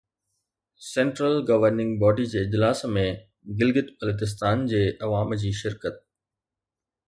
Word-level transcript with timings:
central 0.91 1.35
governing 1.49 1.91
body 2.05 2.25
جي 2.31 2.39
اجلاس 2.45 2.81
۾ 2.95 3.05
گلگت 3.61 3.95
بلتستان 4.01 4.67
جي 4.73 4.83
عوام 5.07 5.39
جي 5.45 5.57
شرڪت 5.63 6.05